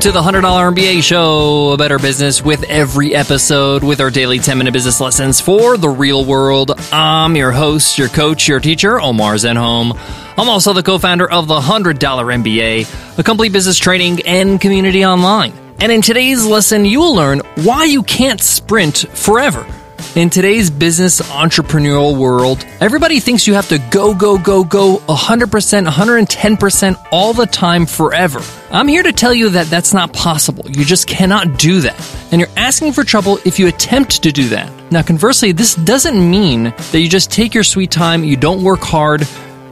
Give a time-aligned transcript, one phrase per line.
[0.00, 4.38] Welcome to the $100 MBA show, a better business with every episode with our daily
[4.38, 6.70] 10 minute business lessons for the real world.
[6.90, 9.94] I'm your host, your coach, your teacher, Omar Zenhom.
[10.38, 15.04] I'm also the co founder of the $100 MBA, a complete business training and community
[15.04, 15.52] online.
[15.80, 19.66] And in today's lesson, you will learn why you can't sprint forever.
[20.16, 25.86] In today's business entrepreneurial world, everybody thinks you have to go, go, go, go 100%,
[25.86, 28.40] 110% all the time forever.
[28.72, 30.68] I'm here to tell you that that's not possible.
[30.68, 32.16] You just cannot do that.
[32.32, 34.72] And you're asking for trouble if you attempt to do that.
[34.90, 38.80] Now, conversely, this doesn't mean that you just take your sweet time, you don't work
[38.80, 39.28] hard,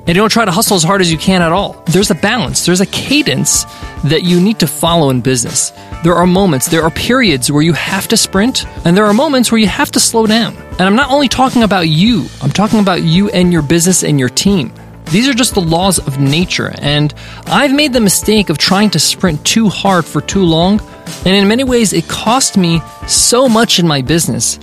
[0.08, 1.82] and you don't try to hustle as hard as you can at all.
[1.86, 3.64] There's a balance, there's a cadence
[4.04, 5.70] that you need to follow in business.
[6.02, 9.52] There are moments, there are periods where you have to sprint, and there are moments
[9.52, 10.56] where you have to slow down.
[10.56, 14.18] And I'm not only talking about you, I'm talking about you and your business and
[14.18, 14.72] your team.
[15.10, 17.12] These are just the laws of nature, and
[17.46, 20.80] I've made the mistake of trying to sprint too hard for too long,
[21.27, 24.56] and in many ways, it cost me so much in my business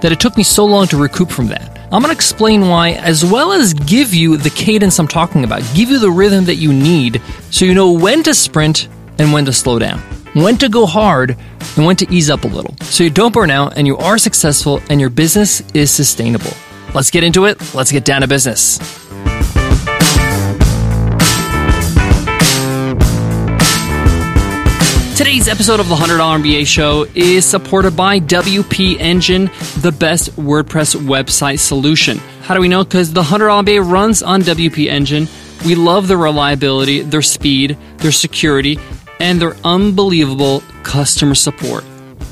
[0.00, 1.71] that it took me so long to recoup from that.
[1.92, 5.60] I'm going to explain why, as well as give you the cadence I'm talking about,
[5.74, 9.44] give you the rhythm that you need so you know when to sprint and when
[9.44, 9.98] to slow down,
[10.32, 11.36] when to go hard
[11.76, 14.16] and when to ease up a little, so you don't burn out and you are
[14.16, 16.52] successful and your business is sustainable.
[16.94, 17.74] Let's get into it.
[17.74, 19.01] Let's get down to business.
[25.22, 30.96] Today's episode of the $100 MBA show is supported by WP Engine, the best WordPress
[30.96, 32.18] website solution.
[32.42, 32.82] How do we know?
[32.82, 35.28] Because the $100 MBA runs on WP Engine.
[35.64, 38.80] We love their reliability, their speed, their security,
[39.20, 41.84] and their unbelievable customer support.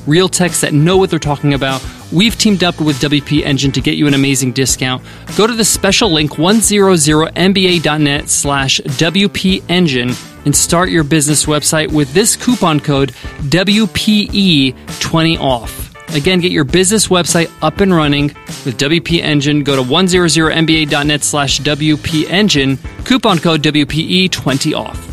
[0.09, 1.87] Real techs that know what they're talking about.
[2.11, 5.05] We've teamed up with WP Engine to get you an amazing discount.
[5.37, 10.11] Go to the special link 100mba.net slash WP Engine
[10.45, 13.13] and start your business website with this coupon code
[13.43, 16.17] WPE20OFF.
[16.17, 18.29] Again, get your business website up and running
[18.65, 19.63] with WP Engine.
[19.63, 25.10] Go to 100mba.net slash WP Engine, coupon code WPE20OFF.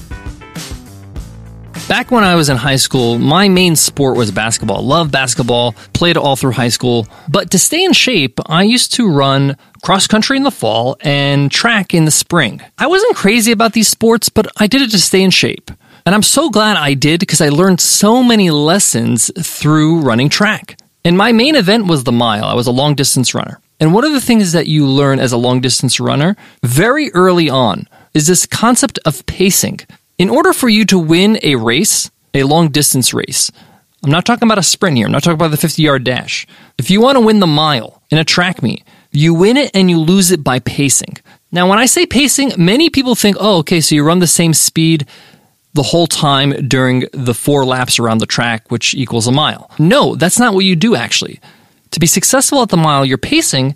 [1.87, 4.85] Back when I was in high school, my main sport was basketball.
[4.85, 7.07] Loved basketball, played all through high school.
[7.29, 11.49] But to stay in shape, I used to run cross country in the fall and
[11.49, 12.61] track in the spring.
[12.77, 15.71] I wasn't crazy about these sports, but I did it to stay in shape.
[16.05, 20.77] And I'm so glad I did because I learned so many lessons through running track.
[21.05, 22.43] And my main event was the mile.
[22.43, 23.61] I was a long distance runner.
[23.79, 27.49] And one of the things that you learn as a long distance runner very early
[27.49, 29.79] on is this concept of pacing.
[30.17, 33.51] In order for you to win a race, a long distance race,
[34.03, 36.47] I'm not talking about a sprint here, I'm not talking about the 50 yard dash.
[36.79, 39.91] If you want to win the mile in a track meet, you win it and
[39.91, 41.17] you lose it by pacing.
[41.51, 44.55] Now, when I say pacing, many people think, oh, okay, so you run the same
[44.55, 45.05] speed
[45.73, 49.69] the whole time during the four laps around the track, which equals a mile.
[49.77, 51.39] No, that's not what you do actually.
[51.91, 53.75] To be successful at the mile, your pacing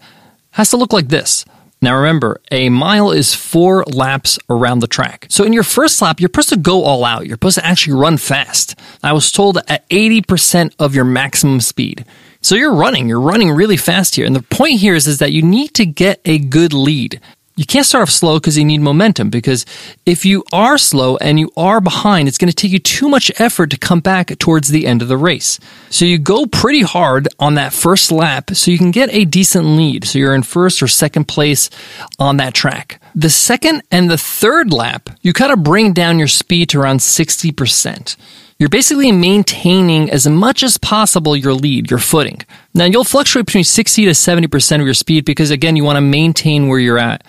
[0.51, 1.45] has to look like this.
[1.83, 5.25] Now remember, a mile is four laps around the track.
[5.29, 7.25] So in your first lap, you're supposed to go all out.
[7.25, 8.77] You're supposed to actually run fast.
[9.01, 12.05] I was told at 80% of your maximum speed.
[12.39, 14.27] So you're running, you're running really fast here.
[14.27, 17.19] And the point here is, is that you need to get a good lead.
[17.55, 19.29] You can't start off slow because you need momentum.
[19.29, 19.65] Because
[20.05, 23.31] if you are slow and you are behind, it's going to take you too much
[23.39, 25.59] effort to come back towards the end of the race.
[25.89, 29.65] So you go pretty hard on that first lap so you can get a decent
[29.65, 30.05] lead.
[30.05, 31.69] So you're in first or second place
[32.17, 33.01] on that track.
[33.13, 36.99] The second and the third lap, you kind of bring down your speed to around
[36.99, 38.15] 60%.
[38.61, 42.41] You're basically maintaining as much as possible your lead, your footing.
[42.75, 46.01] Now you'll fluctuate between 60 to 70% of your speed because again, you want to
[46.01, 47.25] maintain where you're at.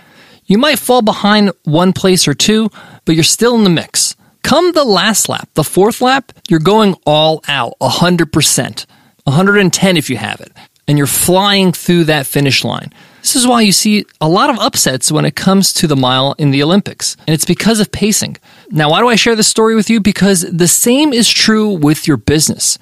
[0.53, 2.69] You might fall behind one place or two,
[3.07, 4.17] but you're still in the mix.
[4.43, 8.87] Come the last lap, the fourth lap, you're going all out, 100%,
[9.25, 10.53] 110 if you have it,
[10.87, 12.93] and you're flying through that finish line.
[13.23, 16.35] This is why you see a lot of upsets when it comes to the mile
[16.37, 18.37] in the Olympics, and it's because of pacing.
[18.69, 20.03] Now, why do I share this story with you?
[20.03, 22.79] Because the same is true with your business.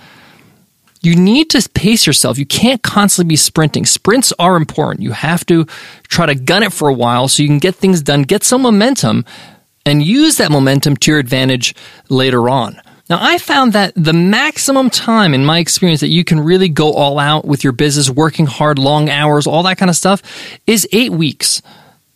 [1.02, 2.38] You need to pace yourself.
[2.38, 3.86] You can't constantly be sprinting.
[3.86, 5.02] Sprints are important.
[5.02, 5.64] You have to
[6.08, 8.62] try to gun it for a while so you can get things done, get some
[8.62, 9.24] momentum,
[9.86, 11.74] and use that momentum to your advantage
[12.10, 12.80] later on.
[13.08, 16.92] Now, I found that the maximum time in my experience that you can really go
[16.92, 20.22] all out with your business, working hard, long hours, all that kind of stuff,
[20.66, 21.60] is eight weeks.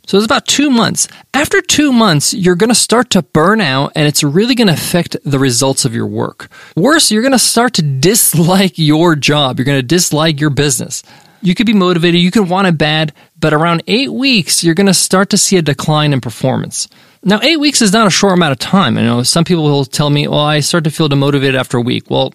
[0.07, 1.09] So it's about two months.
[1.33, 4.75] After two months, you're going to start to burn out and it's really going to
[4.75, 6.49] affect the results of your work.
[6.77, 9.59] Worse, you're going to start to dislike your job.
[9.59, 11.03] You're going to dislike your business.
[11.41, 14.87] You could be motivated, you could want it bad, but around eight weeks, you're going
[14.87, 16.89] to start to see a decline in performance.
[17.27, 18.99] Now, eight weeks is not a short amount of time.
[18.99, 21.81] You know, some people will tell me, well, I start to feel demotivated after a
[21.81, 22.11] week.
[22.11, 22.35] Well,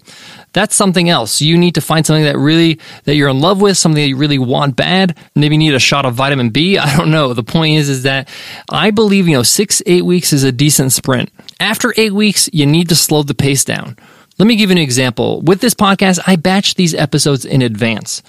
[0.53, 1.41] that's something else.
[1.41, 4.17] You need to find something that really, that you're in love with, something that you
[4.17, 5.15] really want bad.
[5.35, 6.77] Maybe you need a shot of vitamin B.
[6.79, 7.33] I don't know.
[7.33, 8.27] The point is, is that
[8.71, 11.31] I believe, you know, six, eight weeks is a decent sprint.
[11.59, 13.95] After eight weeks, you need to slow the pace down.
[14.39, 15.41] Let me give you an example.
[15.41, 18.23] With this podcast, I batch these episodes in advance.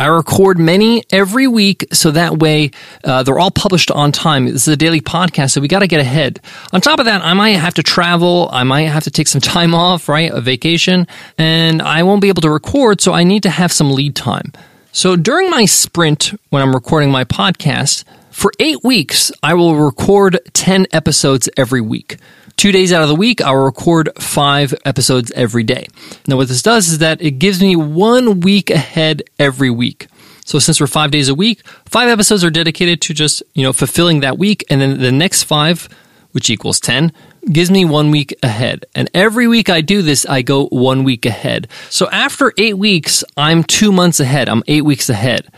[0.00, 2.70] I record many every week so that way
[3.04, 4.46] uh, they're all published on time.
[4.46, 6.40] This is a daily podcast, so we got to get ahead.
[6.72, 8.48] On top of that, I might have to travel.
[8.50, 10.32] I might have to take some time off, right?
[10.32, 11.06] A vacation,
[11.36, 14.54] and I won't be able to record, so I need to have some lead time.
[14.90, 20.40] So during my sprint, when I'm recording my podcast, for eight weeks, I will record
[20.54, 22.16] 10 episodes every week.
[22.60, 25.86] Two days out of the week, I'll record five episodes every day.
[26.28, 30.08] Now, what this does is that it gives me one week ahead every week.
[30.44, 33.72] So since we're five days a week, five episodes are dedicated to just, you know,
[33.72, 34.62] fulfilling that week.
[34.68, 35.88] And then the next five,
[36.32, 37.14] which equals 10,
[37.50, 38.84] gives me one week ahead.
[38.94, 41.66] And every week I do this, I go one week ahead.
[41.88, 44.50] So after eight weeks, I'm two months ahead.
[44.50, 45.48] I'm eight weeks ahead.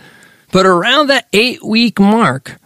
[0.52, 2.60] But around that eight week mark,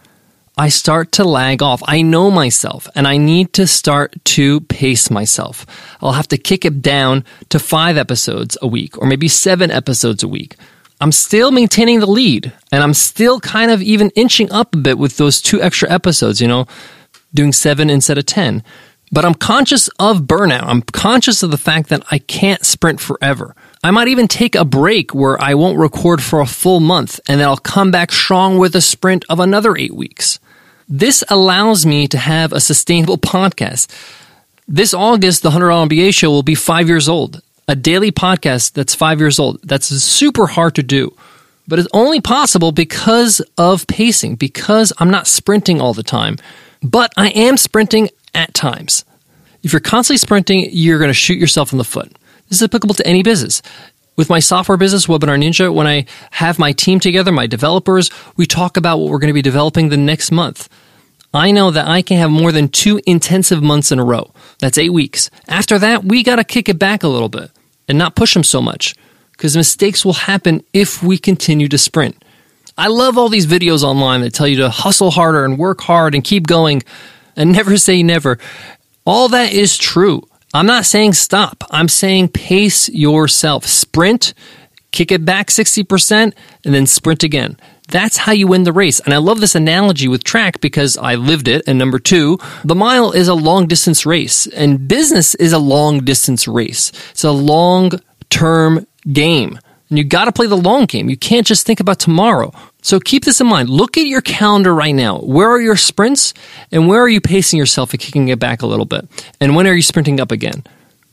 [0.59, 1.83] I start to lag off.
[1.85, 5.67] I know myself and I need to start to pace myself.
[6.01, 10.23] I'll have to kick it down to five episodes a week or maybe seven episodes
[10.23, 10.55] a week.
[10.99, 14.97] I'm still maintaining the lead and I'm still kind of even inching up a bit
[14.97, 16.65] with those two extra episodes, you know,
[17.35, 18.63] doing seven instead of 10.
[19.11, 20.63] But I'm conscious of burnout.
[20.63, 23.55] I'm conscious of the fact that I can't sprint forever.
[23.83, 27.39] I might even take a break where I won't record for a full month and
[27.39, 30.39] then I'll come back strong with a sprint of another eight weeks.
[30.89, 33.87] This allows me to have a sustainable podcast.
[34.69, 37.41] This August, the $100 MBA show will be five years old.
[37.67, 39.61] A daily podcast that's five years old.
[39.63, 41.13] That's super hard to do.
[41.67, 46.37] But it's only possible because of pacing, because I'm not sprinting all the time.
[46.81, 49.03] But I am sprinting at times.
[49.63, 52.17] If you're constantly sprinting, you're going to shoot yourself in the foot.
[52.47, 53.61] This is applicable to any business.
[54.17, 58.47] With my software business, Webinar Ninja, when I have my team together, my developers, we
[58.47, 60.67] talk about what we're going to be developing the next month.
[61.35, 64.31] I know that I can have more than two intensive months in a row.
[64.57, 65.29] That's eight weeks.
[65.47, 67.51] After that, we got to kick it back a little bit
[67.87, 68.95] and not push them so much
[69.33, 72.25] because mistakes will happen if we continue to sprint.
[72.75, 76.15] I love all these videos online that tell you to hustle harder and work hard
[76.15, 76.81] and keep going
[77.35, 78.39] and never say never.
[79.05, 80.27] All that is true.
[80.53, 81.63] I'm not saying stop.
[81.71, 83.65] I'm saying pace yourself.
[83.65, 84.33] Sprint,
[84.91, 86.33] kick it back 60%,
[86.63, 87.57] and then sprint again.
[87.89, 88.99] That's how you win the race.
[88.99, 91.63] And I love this analogy with track because I lived it.
[91.67, 96.03] And number two, the mile is a long distance race and business is a long
[96.03, 96.91] distance race.
[97.11, 97.91] It's a long
[98.29, 99.59] term game.
[99.89, 101.09] And you got to play the long game.
[101.09, 102.51] You can't just think about tomorrow.
[102.81, 103.69] So keep this in mind.
[103.69, 105.19] Look at your calendar right now.
[105.19, 106.33] Where are your sprints
[106.71, 109.07] and where are you pacing yourself and kicking it back a little bit?
[109.39, 110.63] And when are you sprinting up again?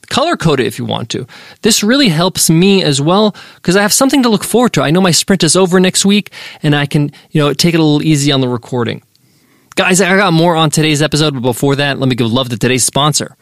[0.09, 1.27] Color code it if you want to.
[1.63, 4.83] This really helps me as well because I have something to look forward to.
[4.83, 6.31] I know my sprint is over next week
[6.63, 9.03] and I can, you know, take it a little easy on the recording.
[9.77, 12.57] Guys, I got more on today's episode, but before that, let me give love to
[12.57, 13.37] today's sponsor.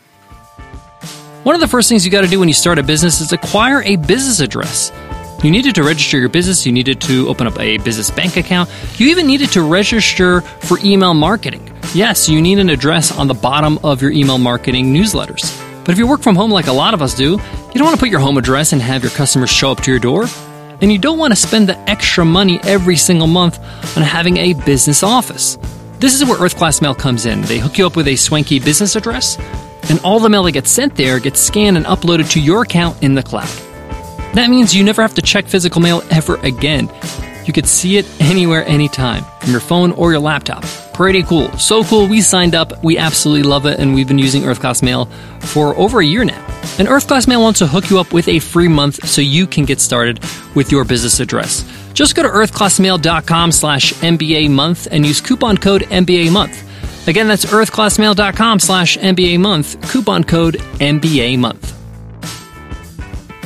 [1.43, 3.32] One of the first things you got to do when you start a business is
[3.32, 4.93] acquire a business address.
[5.42, 8.70] You needed to register your business, you needed to open up a business bank account,
[8.96, 11.68] you even needed to register for email marketing.
[11.94, 15.58] Yes, you need an address on the bottom of your email marketing newsletters.
[15.84, 17.96] But if you work from home like a lot of us do, you don't want
[17.96, 20.26] to put your home address and have your customers show up to your door.
[20.80, 23.58] And you don't want to spend the extra money every single month
[23.96, 25.58] on having a business office.
[25.99, 27.40] This is where Earth Class Mail comes in.
[27.42, 29.38] They hook you up with a swanky business address,
[29.90, 33.02] and all the mail that gets sent there gets scanned and uploaded to your account
[33.02, 33.50] in the cloud.
[34.34, 36.90] That means you never have to check physical mail ever again.
[37.44, 40.64] You could see it anywhere, anytime, from your phone or your laptop.
[40.94, 41.50] Pretty cool.
[41.58, 42.82] So cool, we signed up.
[42.84, 45.06] We absolutely love it, and we've been using Earth Class Mail
[45.40, 46.46] for over a year now.
[46.78, 49.46] And Earth Class Mail wants to hook you up with a free month so you
[49.46, 50.20] can get started
[50.54, 51.68] with your business address.
[51.92, 56.68] Just go to earthclassmail.com slash MBA month and use coupon code MBA month.
[57.08, 61.81] Again, that's earthclassmail.com slash MBA month, coupon code MBA month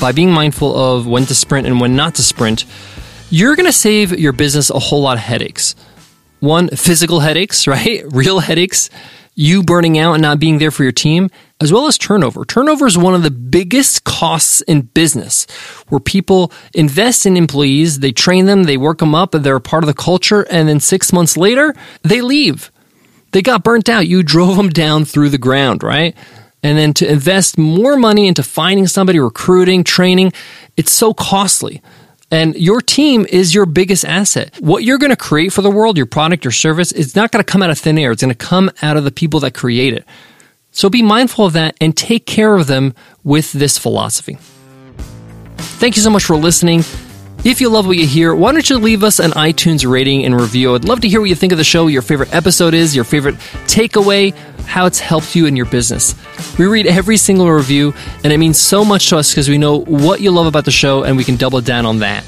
[0.00, 2.64] by being mindful of when to sprint and when not to sprint,
[3.30, 5.74] you're going to save your business a whole lot of headaches.
[6.40, 8.04] One, physical headaches, right?
[8.12, 8.90] Real headaches,
[9.34, 12.44] you burning out and not being there for your team, as well as turnover.
[12.44, 15.46] Turnover is one of the biggest costs in business
[15.88, 19.60] where people invest in employees, they train them, they work them up, and they're a
[19.60, 22.70] part of the culture, and then six months later, they leave.
[23.32, 24.06] They got burnt out.
[24.06, 26.14] You drove them down through the ground, right?
[26.66, 30.32] And then to invest more money into finding somebody, recruiting, training,
[30.76, 31.80] it's so costly.
[32.32, 34.52] And your team is your biggest asset.
[34.58, 37.44] What you're going to create for the world, your product, your service, it's not going
[37.44, 38.10] to come out of thin air.
[38.10, 40.04] It's going to come out of the people that create it.
[40.72, 44.36] So be mindful of that and take care of them with this philosophy.
[45.56, 46.82] Thank you so much for listening.
[47.46, 50.34] If you love what you hear, why don't you leave us an iTunes rating and
[50.34, 50.74] review?
[50.74, 53.04] I'd love to hear what you think of the show, your favorite episode is, your
[53.04, 53.36] favorite
[53.68, 54.34] takeaway,
[54.64, 56.16] how it's helped you in your business.
[56.58, 59.78] We read every single review, and it means so much to us because we know
[59.78, 62.24] what you love about the show and we can double down on that.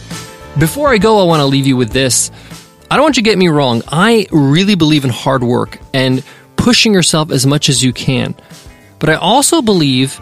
[0.56, 2.30] Before I go, I want to leave you with this.
[2.88, 3.82] I don't want you to get me wrong.
[3.88, 6.22] I really believe in hard work and
[6.54, 8.36] pushing yourself as much as you can.
[9.00, 10.20] But I also believe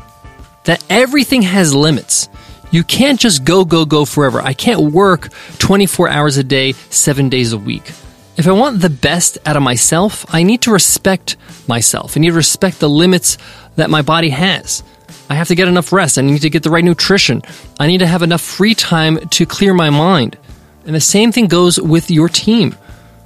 [0.64, 2.30] that everything has limits.
[2.70, 4.40] You can't just go, go, go forever.
[4.40, 7.92] I can't work 24 hours a day, seven days a week.
[8.36, 12.16] If I want the best out of myself, I need to respect myself.
[12.16, 13.38] I need to respect the limits
[13.76, 14.82] that my body has.
[15.30, 16.18] I have to get enough rest.
[16.18, 17.42] I need to get the right nutrition.
[17.80, 20.36] I need to have enough free time to clear my mind.
[20.84, 22.76] And the same thing goes with your team.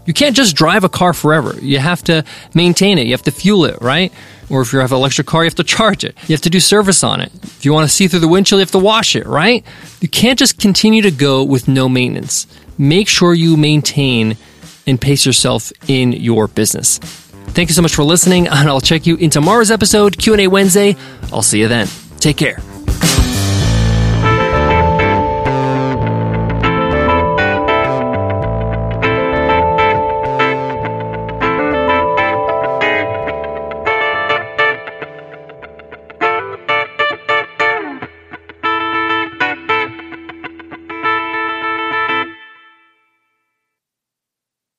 [0.06, 1.54] You can't just drive a car forever.
[1.60, 3.06] You have to maintain it.
[3.06, 4.12] You have to fuel it, right?
[4.48, 6.16] Or if you have an electric car, you have to charge it.
[6.26, 7.32] You have to do service on it.
[7.42, 9.64] If you want to see through the windshield, you have to wash it, right?
[10.00, 12.46] You can't just continue to go with no maintenance.
[12.76, 14.36] Make sure you maintain
[14.86, 16.98] and pace yourself in your business.
[16.98, 20.96] Thank you so much for listening, and I'll check you in tomorrow's episode, Q&A Wednesday.
[21.32, 21.88] I'll see you then.
[22.18, 22.58] Take care.